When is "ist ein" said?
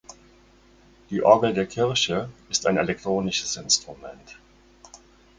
2.49-2.77